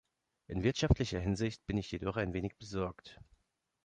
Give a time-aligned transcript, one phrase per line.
[0.47, 3.21] In wirtschaftlicher Hinsicht bin ich jedoch ein wenig besorgt.